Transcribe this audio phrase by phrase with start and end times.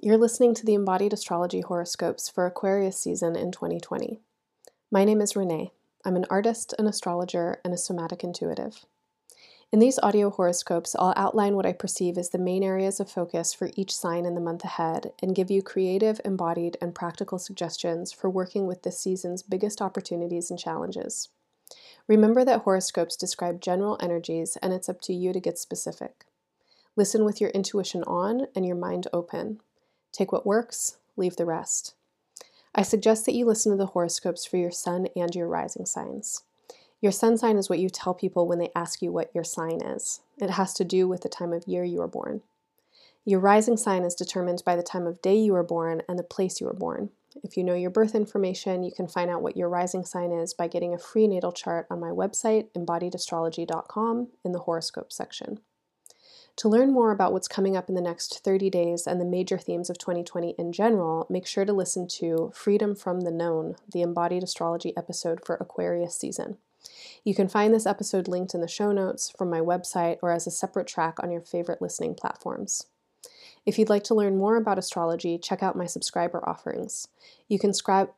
[0.00, 4.20] You're listening to the Embodied Astrology horoscopes for Aquarius season in 2020.
[4.90, 5.72] My name is Renee.
[6.04, 8.84] I'm an artist, an astrologer, and a somatic intuitive.
[9.70, 13.52] In these audio horoscopes, I'll outline what I perceive as the main areas of focus
[13.52, 18.12] for each sign in the month ahead and give you creative, embodied, and practical suggestions
[18.12, 21.28] for working with this season's biggest opportunities and challenges.
[22.08, 26.24] Remember that horoscopes describe general energies, and it's up to you to get specific.
[26.96, 29.60] Listen with your intuition on and your mind open.
[30.12, 31.94] Take what works, leave the rest.
[32.74, 36.42] I suggest that you listen to the horoscopes for your sun and your rising signs.
[37.00, 39.82] Your sun sign is what you tell people when they ask you what your sign
[39.82, 40.20] is.
[40.38, 42.42] It has to do with the time of year you were born.
[43.24, 46.24] Your rising sign is determined by the time of day you were born and the
[46.24, 47.10] place you were born.
[47.42, 50.54] If you know your birth information, you can find out what your rising sign is
[50.54, 55.60] by getting a free natal chart on my website, embodiedastrology.com, in the horoscope section.
[56.56, 59.58] To learn more about what's coming up in the next 30 days and the major
[59.58, 64.02] themes of 2020 in general, make sure to listen to Freedom from the Known, the
[64.02, 66.58] embodied astrology episode for Aquarius season.
[67.24, 70.46] You can find this episode linked in the show notes from my website or as
[70.46, 72.86] a separate track on your favorite listening platforms.
[73.64, 77.06] If you'd like to learn more about astrology, check out my subscriber offerings.
[77.48, 78.10] You can subscribe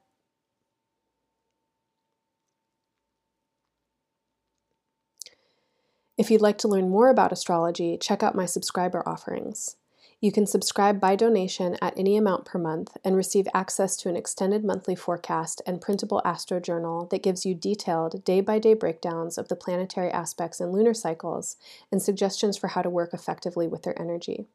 [6.17, 9.77] If you'd like to learn more about astrology, check out my subscriber offerings.
[10.21, 14.17] You can subscribe by donation at any amount per month and receive access to an
[14.17, 19.37] extended monthly forecast and printable astro journal that gives you detailed day by day breakdowns
[19.39, 21.57] of the planetary aspects and lunar cycles
[21.91, 24.47] and suggestions for how to work effectively with their energy.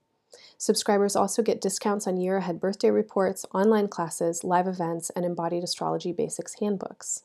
[0.58, 5.64] Subscribers also get discounts on year ahead birthday reports, online classes, live events, and embodied
[5.66, 7.24] astrology basics handbooks.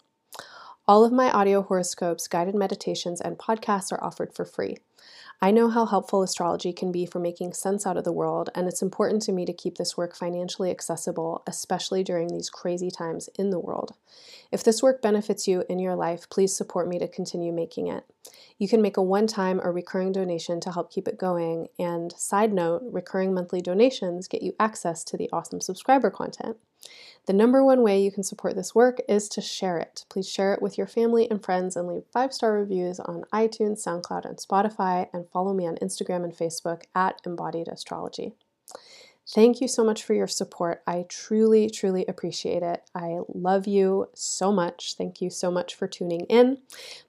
[0.86, 4.77] All of my audio horoscopes, guided meditations, and podcasts are offered for free.
[5.40, 8.68] I know how helpful astrology can be for making sense out of the world, and
[8.68, 13.30] it's important to me to keep this work financially accessible, especially during these crazy times
[13.39, 13.94] in the world.
[14.52, 18.05] If this work benefits you in your life, please support me to continue making it.
[18.58, 22.12] You can make a one time or recurring donation to help keep it going, and
[22.12, 26.58] side note, recurring monthly donations get you access to the awesome subscriber content.
[27.27, 30.05] The number one way you can support this work is to share it.
[30.11, 33.83] Please share it with your family and friends and leave five star reviews on iTunes,
[33.84, 38.34] SoundCloud, and Spotify, and follow me on Instagram and Facebook at Embodied Astrology.
[39.27, 40.83] Thank you so much for your support.
[40.86, 42.83] I truly, truly appreciate it.
[42.94, 44.94] I love you so much.
[44.98, 46.58] Thank you so much for tuning in.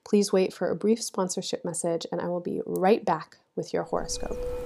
[0.02, 3.82] Please wait for a brief sponsorship message, and I will be right back with your
[3.82, 4.65] horoscope.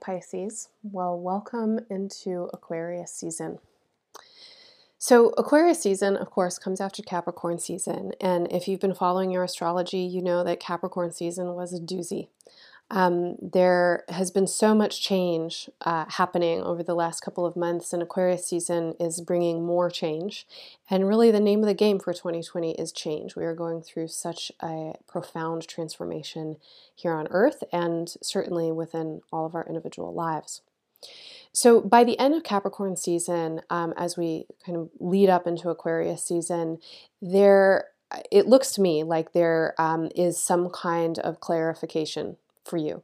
[0.00, 0.68] Pisces.
[0.82, 3.58] Well, welcome into Aquarius season.
[4.98, 8.12] So, Aquarius season, of course, comes after Capricorn season.
[8.20, 12.28] And if you've been following your astrology, you know that Capricorn season was a doozy.
[12.90, 17.92] Um, there has been so much change uh, happening over the last couple of months,
[17.92, 20.46] and Aquarius season is bringing more change.
[20.88, 23.36] And really, the name of the game for 2020 is change.
[23.36, 26.56] We are going through such a profound transformation
[26.94, 30.62] here on Earth, and certainly within all of our individual lives.
[31.52, 35.70] So, by the end of Capricorn season, um, as we kind of lead up into
[35.70, 36.78] Aquarius season,
[37.22, 37.86] there
[38.32, 42.36] it looks to me like there um, is some kind of clarification
[42.70, 43.02] for you.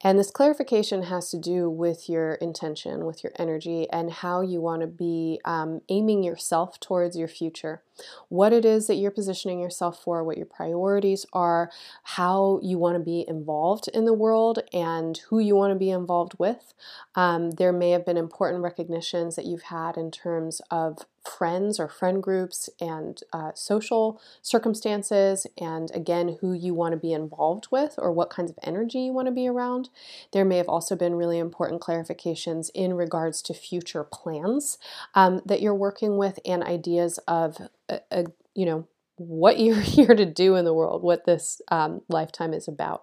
[0.00, 4.60] And this clarification has to do with your intention, with your energy, and how you
[4.60, 7.82] want to be um, aiming yourself towards your future.
[8.28, 11.70] What it is that you're positioning yourself for, what your priorities are,
[12.02, 15.90] how you want to be involved in the world, and who you want to be
[15.90, 16.74] involved with.
[17.14, 21.88] Um, there may have been important recognitions that you've had in terms of friends or
[21.88, 27.94] friend groups and uh, social circumstances, and again, who you want to be involved with
[27.98, 29.90] or what kinds of energy you want to be around.
[30.32, 34.78] There may have also been really important clarifications in regards to future plans
[35.14, 37.58] um, that you're working with and ideas of,
[37.88, 38.24] a,
[38.54, 38.86] you know,
[39.16, 43.02] what you're here to do in the world, what this um, lifetime is about.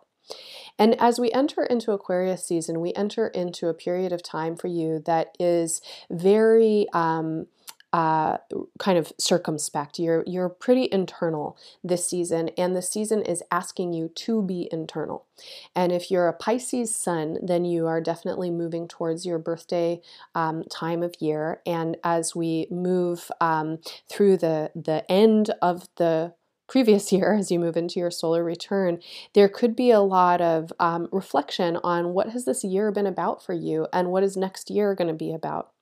[0.80, 4.68] And as we enter into Aquarius season, we enter into a period of time for
[4.68, 7.46] you that is very um,
[7.96, 8.38] uh,
[8.78, 10.00] kind of circumspect.
[10.00, 15.26] You're you're pretty internal this season, and the season is asking you to be internal.
[15.74, 20.02] And if you're a Pisces sun, then you are definitely moving towards your birthday
[20.34, 21.62] um, time of year.
[21.66, 23.80] And as we move um,
[24.12, 26.34] through the the end of the
[26.68, 29.00] previous year as you move into your solar return
[29.36, 33.46] there could be a lot of um, reflection on what has this year been about
[33.46, 35.75] for you and what is next year going to be about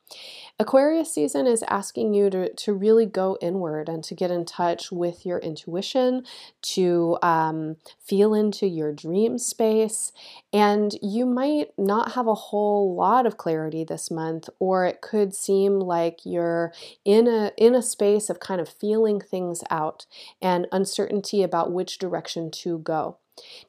[0.60, 4.92] Aquarius season is asking you to, to really go inward and to get in touch
[4.92, 6.26] with your intuition,
[6.62, 10.12] to um, feel into your dream space.
[10.54, 15.34] And you might not have a whole lot of clarity this month, or it could
[15.34, 16.72] seem like you're
[17.04, 20.06] in a, in a space of kind of feeling things out
[20.42, 23.18] and uncertainty about which direction to go.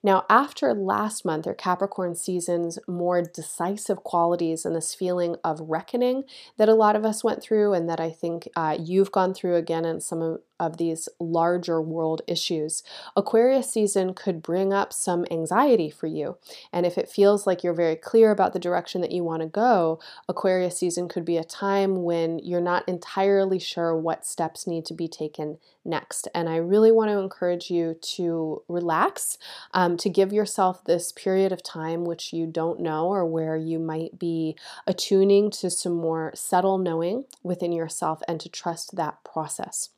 [0.02, 6.24] Now, after last month, or Capricorn season's more decisive qualities and this feeling of reckoning
[6.58, 9.56] that a lot of us went through, and that I think uh, you've gone through
[9.56, 12.82] again in some of of these larger world issues.
[13.16, 16.36] Aquarius season could bring up some anxiety for you.
[16.72, 19.48] And if it feels like you're very clear about the direction that you want to
[19.48, 24.84] go, Aquarius season could be a time when you're not entirely sure what steps need
[24.86, 26.28] to be taken next.
[26.34, 29.38] And I really want to encourage you to relax,
[29.72, 33.78] um, to give yourself this period of time which you don't know or where you
[33.78, 39.90] might be attuning to some more subtle knowing within yourself and to trust that process.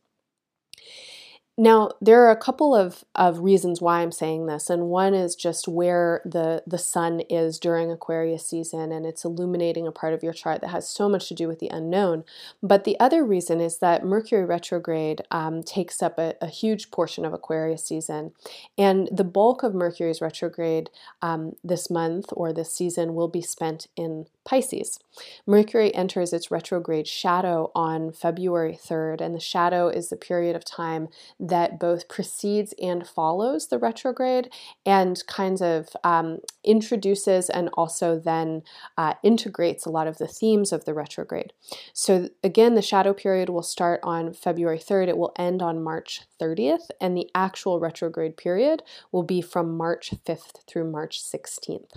[1.59, 5.35] Now, there are a couple of, of reasons why I'm saying this, and one is
[5.35, 10.23] just where the, the sun is during Aquarius season, and it's illuminating a part of
[10.23, 12.25] your chart that has so much to do with the unknown.
[12.62, 17.25] But the other reason is that Mercury retrograde um, takes up a, a, huge portion
[17.25, 18.33] of Aquarius season,
[18.77, 20.91] and the bulk of Mercury's retrograde
[21.23, 24.98] um, this month or this season will be spent in Pisces.
[25.44, 30.64] Mercury enters its retrograde shadow on February 3rd, and the shadow is the period of
[30.64, 31.08] time
[31.38, 34.48] that both precedes and follows the retrograde
[34.87, 38.62] and kinds of um, introduces and also then
[38.96, 41.52] uh, integrates a lot of the themes of the retrograde.
[41.92, 46.22] So, again, the shadow period will start on February 3rd, it will end on March
[46.40, 51.96] 30th, and the actual retrograde period will be from March 5th through March 16th.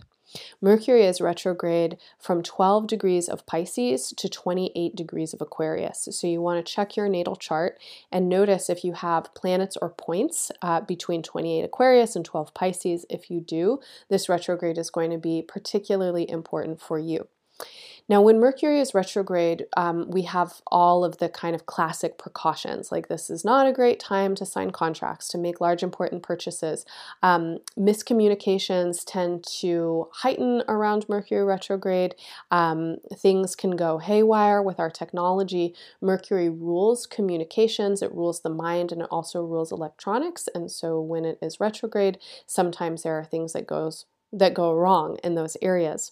[0.62, 6.08] Mercury is retrograde from 12 degrees of Pisces to 28 degrees of Aquarius.
[6.12, 7.80] So you want to check your natal chart
[8.12, 13.06] and notice if you have planets or points uh, between 28 Aquarius and 12 Pisces.
[13.10, 13.80] If you do,
[14.10, 17.28] this retrograde is going to be particularly important for you.
[18.10, 22.92] Now, when Mercury is retrograde, um, we have all of the kind of classic precautions,
[22.92, 26.88] like this is not a great time to sign contracts, to make large important purchases.
[27.22, 32.16] Um, miscommunications tend to heighten around Mercury retrograde.
[32.50, 35.76] Um, things can go haywire with our technology.
[36.02, 40.50] Mercury rules communications, it rules the mind, and it also rules electronics.
[40.56, 42.18] And so when it is retrograde,
[42.48, 46.12] sometimes there are things that goes that go wrong in those areas.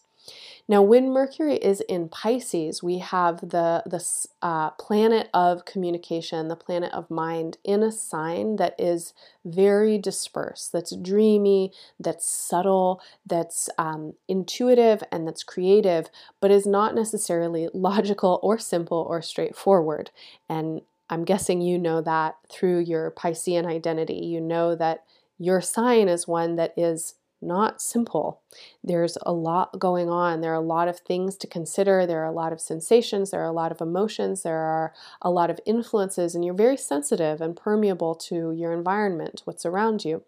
[0.67, 4.05] Now, when Mercury is in Pisces, we have the, the
[4.41, 9.13] uh, planet of communication, the planet of mind, in a sign that is
[9.45, 16.09] very dispersed, that's dreamy, that's subtle, that's um, intuitive, and that's creative,
[16.41, 20.11] but is not necessarily logical or simple or straightforward.
[20.49, 24.25] And I'm guessing you know that through your Piscean identity.
[24.25, 25.05] You know that
[25.39, 28.41] your sign is one that is not simple.
[28.83, 30.41] There's a lot going on.
[30.41, 32.05] There are a lot of things to consider.
[32.05, 33.31] There are a lot of sensations.
[33.31, 34.43] There are a lot of emotions.
[34.43, 39.41] There are a lot of influences, and you're very sensitive and permeable to your environment,
[39.45, 40.23] what's around you.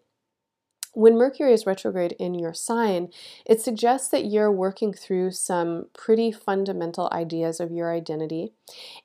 [0.92, 3.10] When Mercury is retrograde in your sign,
[3.46, 8.52] it suggests that you're working through some pretty fundamental ideas of your identity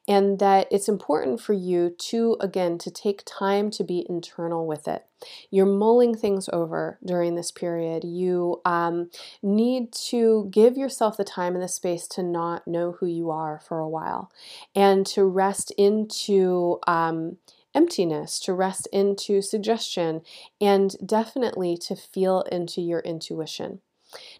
[0.07, 4.87] and that it's important for you to, again, to take time to be internal with
[4.87, 5.05] it.
[5.51, 8.03] You're mulling things over during this period.
[8.03, 9.11] You um,
[9.43, 13.59] need to give yourself the time and the space to not know who you are
[13.59, 14.31] for a while
[14.75, 16.79] and to rest into.
[16.87, 17.37] Um,
[17.75, 20.21] emptiness, to rest into suggestion,
[20.59, 23.81] and definitely to feel into your intuition.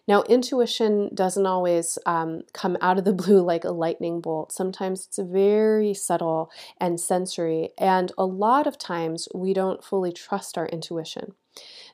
[0.08, 4.52] Now, intuition doesn't always um, come out of the blue like a lightning bolt.
[4.52, 6.50] Sometimes it's very subtle
[6.80, 11.32] and sensory, and a lot of times we don't fully trust our intuition.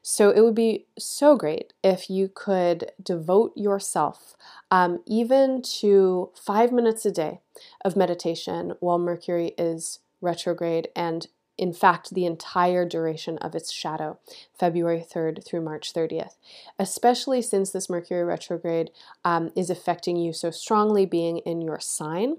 [0.02, 4.36] So, it would be so great if you could devote yourself
[4.70, 7.40] um, even to five minutes a day
[7.84, 11.26] of meditation while Mercury is retrograde and
[11.58, 14.18] in fact, the entire duration of its shadow,
[14.58, 16.34] February 3rd through March 30th,
[16.78, 18.90] especially since this Mercury retrograde
[19.24, 22.38] um, is affecting you so strongly, being in your sign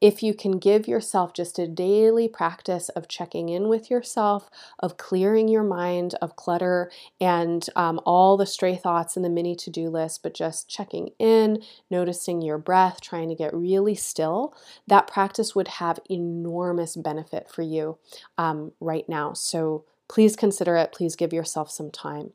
[0.00, 4.96] if you can give yourself just a daily practice of checking in with yourself, of
[4.96, 6.90] clearing your mind of clutter
[7.20, 11.10] and um, all the stray thoughts in the mini to do list, but just checking
[11.18, 14.54] in, noticing your breath, trying to get really still,
[14.86, 17.98] that practice would have enormous benefit for you
[18.38, 19.34] um, right now.
[19.34, 20.92] So please consider it.
[20.92, 22.32] Please give yourself some time.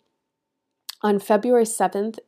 [1.02, 2.20] On February 7th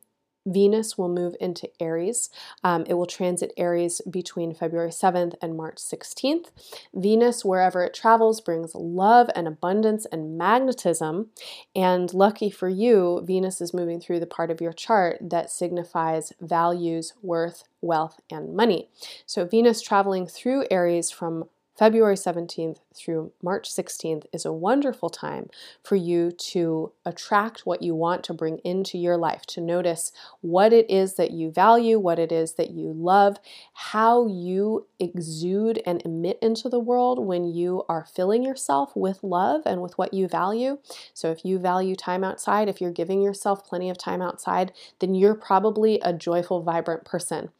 [0.46, 2.30] Venus will move into Aries.
[2.64, 6.46] Um, it will transit Aries between February 7th and March 16th.
[6.94, 11.28] Venus, wherever it travels, brings love and abundance and magnetism.
[11.74, 16.32] And lucky for you, Venus is moving through the part of your chart that signifies
[16.40, 18.88] values, worth, wealth, and money.
[19.26, 21.44] So, Venus traveling through Aries from
[21.78, 25.48] February 17th through March 16th is a wonderful time
[25.84, 30.72] for you to attract what you want to bring into your life, to notice what
[30.72, 33.36] it is that you value, what it is that you love,
[33.74, 39.62] how you exude and emit into the world when you are filling yourself with love
[39.64, 40.78] and with what you value.
[41.14, 45.14] So, if you value time outside, if you're giving yourself plenty of time outside, then
[45.14, 47.50] you're probably a joyful, vibrant person.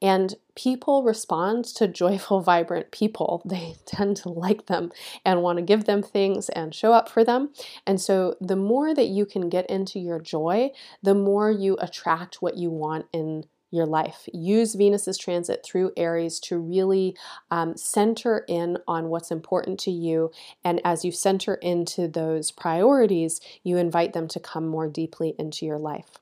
[0.00, 3.42] And people respond to joyful, vibrant people.
[3.44, 4.92] They tend to like them
[5.24, 7.50] and want to give them things and show up for them.
[7.86, 10.70] And so, the more that you can get into your joy,
[11.02, 14.28] the more you attract what you want in your life.
[14.32, 17.16] Use Venus's transit through Aries to really
[17.50, 20.30] um, center in on what's important to you.
[20.64, 25.66] And as you center into those priorities, you invite them to come more deeply into
[25.66, 26.18] your life.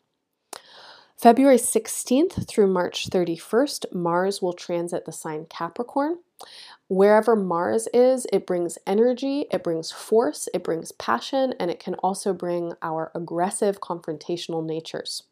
[1.17, 6.19] February 16th through March 31st, Mars will transit the sign Capricorn.
[6.89, 11.95] Wherever Mars is, it brings energy, it brings force, it brings passion, and it can
[11.95, 15.23] also bring our aggressive confrontational natures.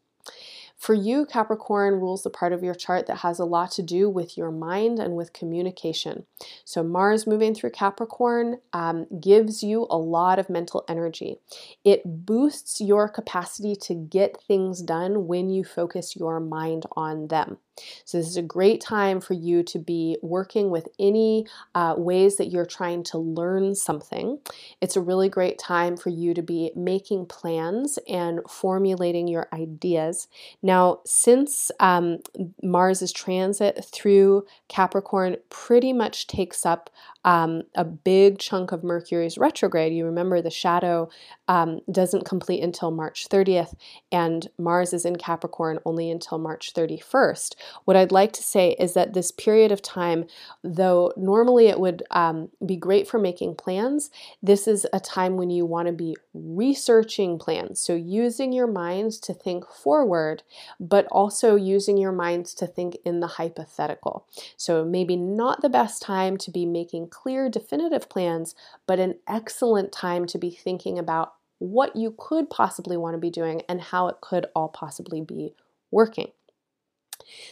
[0.76, 4.10] For you, Capricorn rules the part of your chart that has a lot to do
[4.10, 6.26] with your mind and with communication.
[6.64, 11.38] So, Mars moving through Capricorn um, gives you a lot of mental energy.
[11.84, 17.58] It boosts your capacity to get things done when you focus your mind on them.
[18.04, 22.36] So, this is a great time for you to be working with any uh, ways
[22.36, 24.38] that you're trying to learn something.
[24.80, 30.28] It's a really great time for you to be making plans and formulating your ideas.
[30.62, 32.18] Now, since um,
[32.62, 36.90] Mars's transit through Capricorn pretty much takes up
[37.24, 39.94] um, a big chunk of Mercury's retrograde.
[39.94, 41.08] You remember the shadow
[41.48, 43.74] um, doesn't complete until March 30th,
[44.10, 47.54] and Mars is in Capricorn only until March 31st.
[47.84, 50.26] What I'd like to say is that this period of time,
[50.62, 54.10] though normally it would um, be great for making plans,
[54.42, 57.80] this is a time when you want to be researching plans.
[57.80, 60.42] So, using your minds to think forward,
[60.80, 64.26] but also using your minds to think in the hypothetical.
[64.56, 68.54] So, maybe not the best time to be making clear, definitive plans,
[68.86, 73.30] but an excellent time to be thinking about what you could possibly want to be
[73.30, 75.54] doing and how it could all possibly be
[75.90, 76.30] working.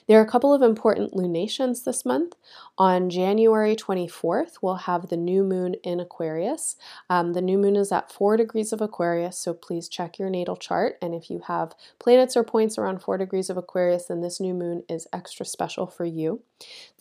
[0.07, 2.35] There are a couple of important lunations this month.
[2.76, 6.76] On January 24th, we'll have the new moon in Aquarius.
[7.09, 10.57] Um, the new moon is at 4 degrees of Aquarius, so please check your natal
[10.57, 10.97] chart.
[11.00, 14.54] And if you have planets or points around 4 degrees of Aquarius, then this new
[14.54, 16.42] moon is extra special for you.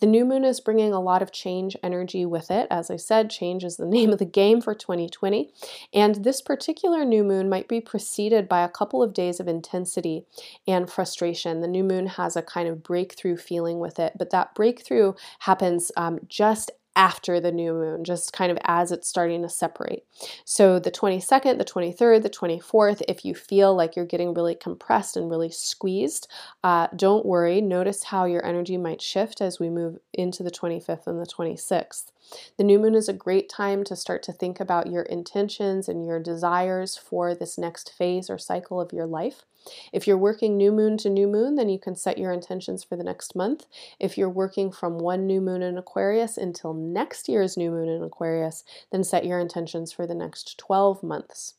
[0.00, 2.66] The new moon is bringing a lot of change energy with it.
[2.70, 5.52] As I said, change is the name of the game for 2020.
[5.94, 10.24] And this particular new moon might be preceded by a couple of days of intensity
[10.66, 11.60] and frustration.
[11.60, 15.92] The new moon has a kind of breakthrough feeling with it, but that breakthrough happens
[15.96, 20.04] um, just after the new moon, just kind of as it's starting to separate.
[20.44, 25.16] So, the 22nd, the 23rd, the 24th, if you feel like you're getting really compressed
[25.16, 26.28] and really squeezed,
[26.62, 27.60] uh, don't worry.
[27.60, 32.12] Notice how your energy might shift as we move into the 25th and the 26th.
[32.56, 36.04] The new moon is a great time to start to think about your intentions and
[36.06, 39.44] your desires for this next phase or cycle of your life.
[39.92, 42.96] If you're working new moon to new moon, then you can set your intentions for
[42.96, 43.66] the next month.
[44.00, 48.02] If you're working from one new moon in Aquarius until next year's new moon in
[48.02, 51.54] Aquarius, then set your intentions for the next 12 months.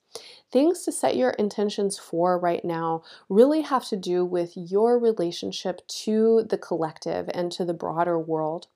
[0.52, 5.86] Things to set your intentions for right now really have to do with your relationship
[5.88, 8.68] to the collective and to the broader world.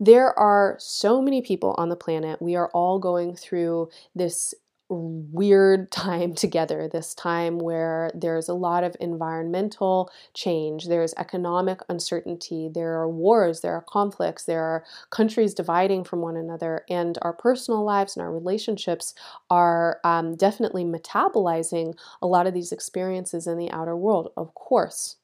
[0.00, 2.40] There are so many people on the planet.
[2.42, 4.54] We are all going through this
[4.88, 12.68] weird time together, this time where there's a lot of environmental change, there's economic uncertainty,
[12.72, 17.32] there are wars, there are conflicts, there are countries dividing from one another, and our
[17.32, 19.14] personal lives and our relationships
[19.50, 25.16] are um, definitely metabolizing a lot of these experiences in the outer world, of course.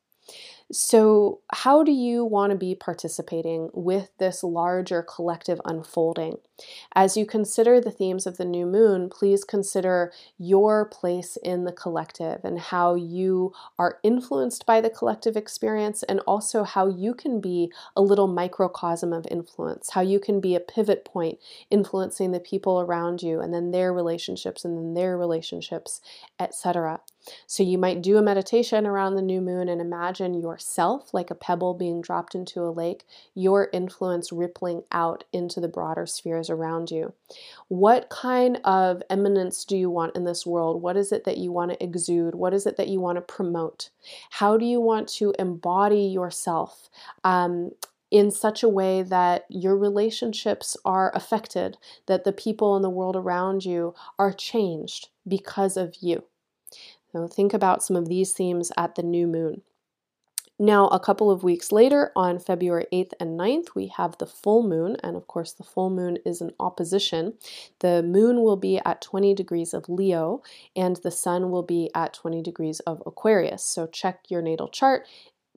[0.72, 6.36] So, how do you want to be participating with this larger collective unfolding?
[6.94, 11.72] As you consider the themes of the new moon, please consider your place in the
[11.72, 17.40] collective and how you are influenced by the collective experience, and also how you can
[17.40, 22.38] be a little microcosm of influence, how you can be a pivot point influencing the
[22.38, 26.00] people around you, and then their relationships, and then their relationships,
[26.38, 27.00] etc.
[27.46, 31.34] So you might do a meditation around the new moon and imagine yourself like a
[31.34, 36.90] pebble being dropped into a lake, your influence rippling out into the broader spheres around
[36.90, 37.12] you.
[37.68, 40.82] What kind of eminence do you want in this world?
[40.82, 42.34] What is it that you want to exude?
[42.34, 43.90] What is it that you want to promote?
[44.30, 46.88] How do you want to embody yourself?
[47.24, 47.72] Um,
[48.10, 53.14] in such a way that your relationships are affected, that the people in the world
[53.14, 56.24] around you are changed because of you.
[57.12, 59.62] Now, think about some of these themes at the new moon.
[60.62, 64.62] Now, a couple of weeks later, on February 8th and 9th, we have the full
[64.62, 67.32] moon, and of course, the full moon is an opposition.
[67.78, 70.42] The moon will be at 20 degrees of Leo,
[70.76, 73.64] and the sun will be at 20 degrees of Aquarius.
[73.64, 75.06] So, check your natal chart.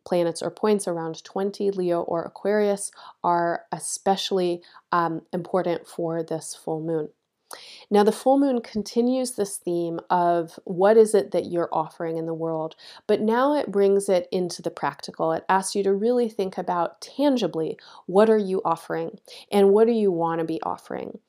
[0.05, 2.89] Planets or points around 20, Leo or Aquarius,
[3.25, 4.61] are especially
[4.93, 7.09] um, important for this full moon.
[7.89, 12.25] Now, the full moon continues this theme of what is it that you're offering in
[12.25, 12.75] the world,
[13.07, 15.31] but now it brings it into the practical.
[15.31, 19.19] It asks you to really think about tangibly what are you offering
[19.51, 21.19] and what do you want to be offering?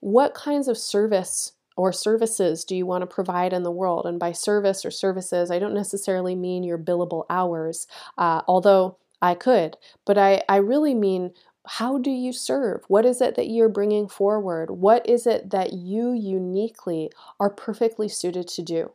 [0.00, 4.06] What kinds of service or services do you want to provide in the world?
[4.06, 7.86] And by service or services, I don't necessarily mean your billable hours,
[8.16, 11.32] uh, although I could, but I, I really mean
[11.66, 12.84] how do you serve?
[12.88, 14.70] What is it that you're bringing forward?
[14.70, 18.92] What is it that you uniquely are perfectly suited to do?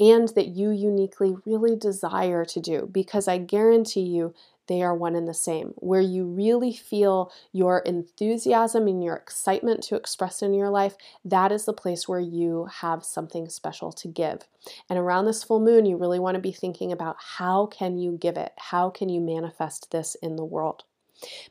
[0.00, 4.34] And that you uniquely really desire to do, because I guarantee you
[4.66, 5.72] they are one and the same.
[5.76, 11.52] Where you really feel your enthusiasm and your excitement to express in your life, that
[11.52, 14.48] is the place where you have something special to give.
[14.90, 18.18] And around this full moon, you really want to be thinking about how can you
[18.20, 18.52] give it?
[18.58, 20.84] How can you manifest this in the world?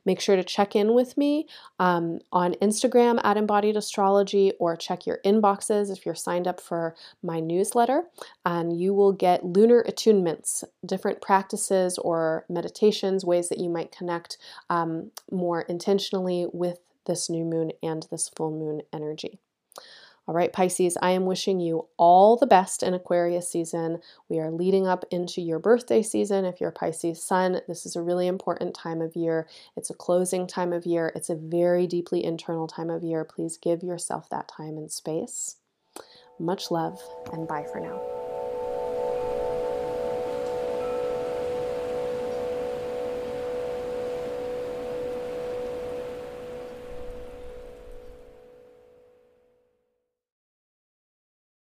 [0.06, 1.48] Make sure to check in with me
[1.80, 6.96] um, on Instagram at Embodied Astrology or check your inboxes if you're signed up for
[7.24, 8.04] my newsletter.
[8.46, 14.38] And you will get lunar attunements, different practices or meditations, ways that you might connect
[14.70, 19.40] um, more intentionally with this new moon and this full moon energy.
[20.28, 24.00] All right, Pisces, I am wishing you all the best in Aquarius season.
[24.30, 26.46] We are leading up into your birthday season.
[26.46, 29.48] If you're a Pisces sun, this is a really important time of year.
[29.76, 33.26] It's a closing time of year, it's a very deeply internal time of year.
[33.26, 35.58] Please give yourself that time and space.
[36.40, 37.00] Much love,
[37.34, 38.21] and bye for now.